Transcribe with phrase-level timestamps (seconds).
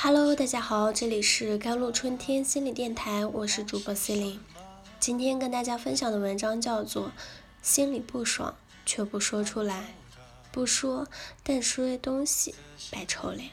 [0.00, 4.38] Hello，大家好，这里是甘露春天心理电台，我是主播 Celine。
[5.00, 7.08] 今天跟大家分享的文章叫做
[7.62, 8.54] 《心里不爽
[8.86, 9.96] 却不说出来，
[10.52, 11.08] 不说
[11.42, 12.54] 但说些东西
[12.92, 13.50] 白臭脸》。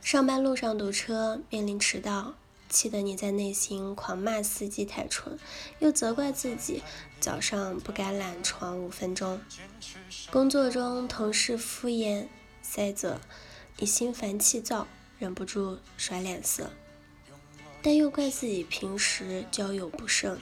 [0.00, 2.34] 上班路上堵车，面临迟到，
[2.68, 5.36] 气得你在内心狂骂司机太蠢，
[5.80, 6.84] 又责怪自己
[7.18, 9.40] 早上不该懒床五分钟。
[10.30, 12.28] 工作中同事敷衍
[12.62, 13.18] 塞责。
[13.78, 14.86] 你心烦气躁，
[15.18, 16.70] 忍不住甩脸色，
[17.82, 20.36] 但又怪自己平时交友不慎；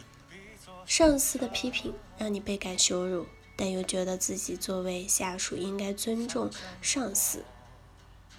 [0.84, 6.50] 上司的批评让你倍感羞辱，但又觉得自己作为下属应该尊重
[6.82, 7.42] 上司。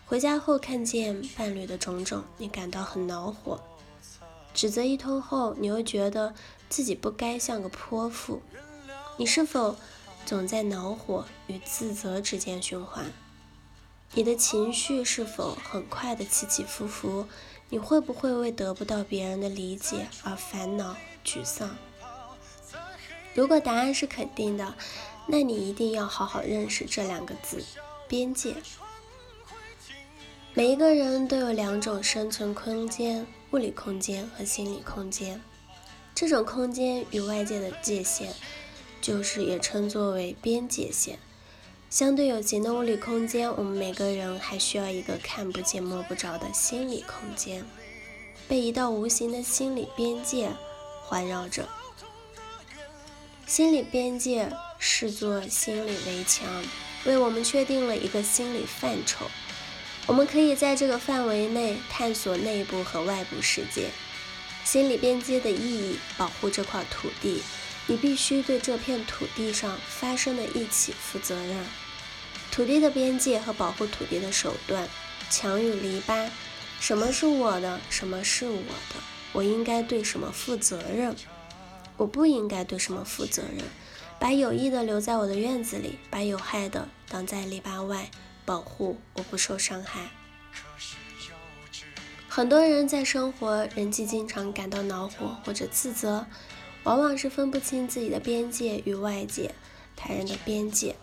[0.05, 3.57] 回家后看见伴侣的种种，你感到很恼火；
[4.53, 6.35] 指责一通后，你又觉得
[6.69, 8.44] 自己不该像个泼妇。
[9.17, 9.75] 你是否
[10.23, 13.11] 总在恼火与自责之间循环？
[14.16, 17.25] 你的情绪是否很快的起起伏伏？
[17.69, 21.75] 你会不会为得不到别人的理解而烦恼沮丧？
[23.33, 24.75] 如果答案是肯定的，
[25.25, 27.64] 那你一定要好好认识这两个字：
[28.08, 28.53] 边界。
[30.53, 35.42] 每一个人都有两种生存空间：物理空间和心理空间。
[36.14, 38.30] 这种空间与外界的界限，
[39.02, 41.17] 就是也称作为边界线。
[41.94, 47.63] 相对有形的物理空间，我们每个人还需要一个看不见摸不着的心理空间，
[48.47, 50.49] 被一道无形的心理边界
[51.03, 51.69] 环绕着。
[53.45, 56.47] 心理边界视作心理围墙，
[57.05, 59.27] 为我们确定了一个心理范畴，
[60.08, 63.91] 我们可以在这个范围内探索内部和外部世界。
[64.66, 67.44] 心理边界的意义，保护这块土地，
[67.88, 71.66] 你必须对这片土地上发生的一起负责任。
[72.52, 74.88] 土地的边界和保护土地的手段，
[75.30, 76.30] 墙与篱笆，
[76.80, 78.95] 什么是我的，什么是我的，
[79.32, 81.16] 我应该对什么负责任，
[81.98, 83.66] 我不应该对什么负责任，
[84.20, 88.11] 把有益的留在我的院子里，把有害的挡在篱笆外，
[88.45, 90.11] 保护我不受伤害。
[92.30, 96.26] 很多人在生活人际经常感到恼火或者自责，
[96.83, 99.54] 往往是分不清自己的边界与外界
[99.95, 100.95] 他人的边界。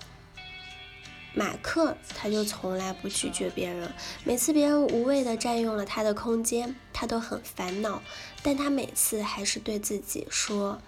[1.32, 3.92] 马克他就从来不拒绝别人，
[4.24, 8.02] 每次别人无谓的占用了他的空间，他都很烦恼。
[8.42, 10.80] 但他每次还是对自己说：“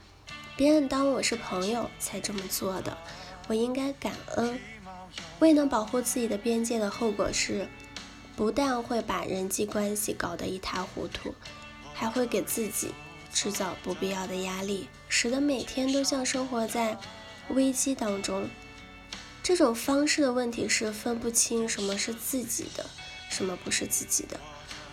[0.56, 2.98] 别人当我是朋友才这么做的，
[3.46, 4.58] 我应该感恩。”
[5.38, 7.68] 未能保护自己的边界的后果是，
[8.34, 11.34] 不但会把人际关系搞得一塌糊涂，
[11.94, 12.92] 还会给自己
[13.32, 16.98] 制造不必要的压力，使得每天都像生活在
[17.48, 18.48] 危机当中。
[19.42, 22.86] 这种方式的问题是分不清什么是自己的，
[23.28, 24.38] 什么不是自己的，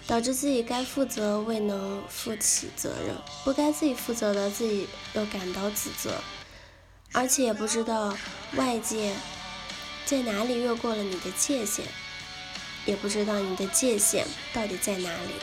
[0.08, 6.16] 导致自己该负责未能负起责任，不该自己负责的自己又感到自责，
[7.12, 8.18] 而且也不知道
[8.56, 9.14] 外界
[10.06, 11.86] 在哪里越过了你的界限，
[12.88, 15.34] 也不知道你的界限到底在哪里。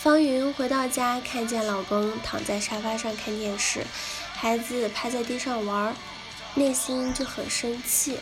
[0.00, 3.84] 方云回到家，看见老公躺在沙发上看电视，
[4.32, 5.92] 孩子趴在地上玩。
[6.54, 8.16] 内心就很生气，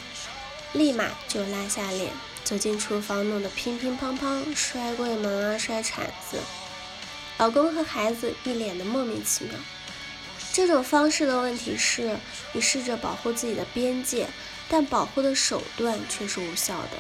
[0.72, 2.10] 立马就拉下脸
[2.44, 6.38] 走进厨房，弄得乒乒乓乓，摔柜门啊，摔铲子。
[7.36, 9.52] 老公和孩子一脸的莫名其妙。
[10.54, 12.16] 这种方式的问题是，
[12.52, 14.26] 你试着保护自己的边界，
[14.70, 16.98] 但保护的手段却是无效的。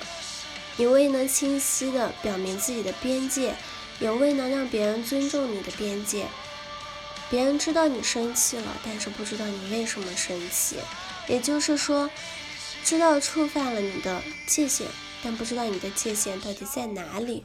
[0.76, 3.56] 你未能清晰的表明自己的边界，
[4.00, 6.26] 也未能让别人尊重你的边界。
[7.28, 10.76] 别人知道你生气了，但是不知道你为什么生气。
[11.26, 12.08] 也就是说，
[12.84, 14.86] 知道触犯了你的界限，
[15.24, 17.44] 但不知道你的界限到底在哪里。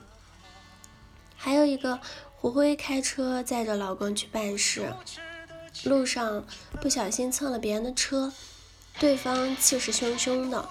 [1.36, 2.00] 还有一个，
[2.36, 4.94] 胡辉开车载着老公去办事，
[5.84, 6.46] 路上
[6.80, 8.32] 不小心蹭了别人的车，
[9.00, 10.70] 对方气势汹汹的，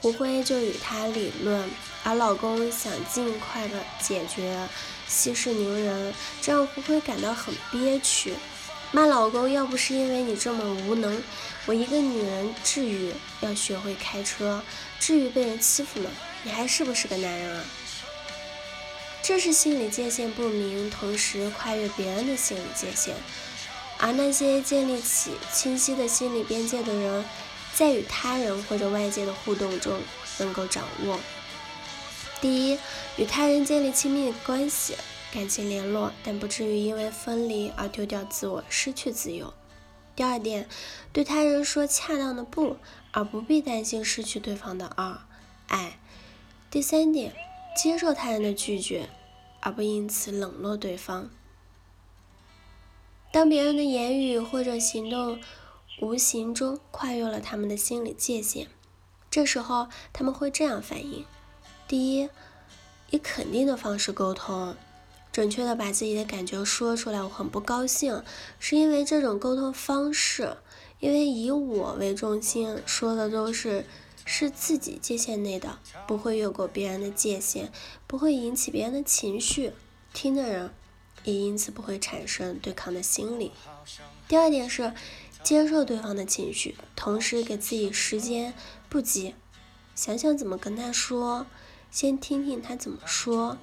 [0.00, 1.68] 胡辉就与他理论，
[2.04, 4.68] 而老公想尽快的解决，
[5.08, 8.34] 息事宁人，这让胡辉感到很憋屈。
[8.90, 11.22] 骂老公，要不是因为你这么无能，
[11.66, 14.62] 我一个女人至于要学会开车，
[15.00, 16.10] 至于被人欺负吗？
[16.42, 17.64] 你还是不是个男人啊？
[19.20, 23.14] 这是心理界限不明，同时跨越别人的心理界限。
[23.98, 27.24] 而那些建立起清晰的心理边界的人，
[27.78, 30.00] 在与他人或者外界的互动中，
[30.40, 31.20] 能够掌握：
[32.40, 32.78] 第一，
[33.16, 34.96] 与他人建立亲密关系。
[35.32, 39.54] 感情联络，但不至于因为分离而丢掉自我，失去自由。
[40.16, 40.68] 第二点，
[41.12, 42.78] 对他人说恰当的不，
[43.12, 45.20] 而不必担心失去对方的二
[45.68, 46.00] 爱。
[46.72, 47.32] 第三点，
[47.76, 49.08] 接受他人的拒绝，
[49.60, 51.30] 而不因此冷落对方。
[53.30, 55.38] 当别人的言语或者行动
[56.00, 58.68] 无形中跨越了他们的心理界限，
[59.30, 61.24] 这时候他们会这样反应：
[61.88, 62.28] 第一，
[63.10, 64.76] 以肯定的方式沟通，
[65.32, 67.20] 准确的把自己的感觉说出来。
[67.20, 68.22] 我很不高兴，
[68.60, 70.56] 是因为这种沟通方式，
[71.00, 73.84] 因为以我为中心，说的都是
[74.24, 77.72] 是自己界限内的，不会越过别人的界限，
[78.06, 79.72] 不会引起别人的情绪，
[80.12, 80.70] 听的人。
[81.24, 83.50] 也因此不会产生对抗的心理。
[84.28, 84.94] 第二点是
[85.48, 88.52] 接受对方的情绪，同时给自己时间，
[88.90, 89.34] 不急，
[89.94, 91.46] 想想怎么跟他说，
[91.90, 93.56] 先听听他怎么说。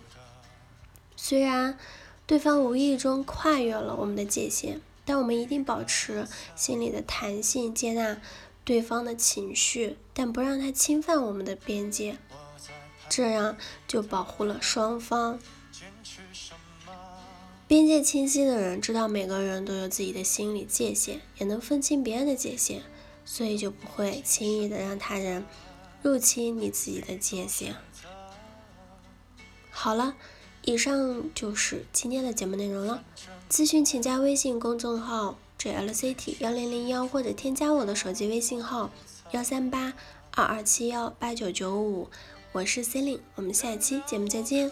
[1.15, 1.77] 虽然
[2.25, 8.19] 对方无意中跨越了我们的界限，但我们一定保持心里的弹性，接纳
[8.63, 12.17] 对方的情绪，但不让他侵犯我们的边界，
[13.07, 13.55] 这样
[13.87, 15.37] 就保护了双方。
[17.67, 22.81] 边界清晰的人，知道每个人都有自己的心理界限，也能分清别人的界限，
[23.25, 25.43] 所以就不会轻易的让他人
[26.03, 27.75] 入侵你自己的界限。
[29.71, 30.15] 好了，
[30.61, 33.03] 以上就是今天的节目内容了。
[33.49, 38.91] 咨询请加微信公众号 jlct 幺零零幺，或者添加我的手机微信号
[39.31, 39.93] 幺三八
[40.35, 42.09] 二二七幺八九九五，
[42.51, 44.71] 我是 c e l i n e 我们下期节目再见。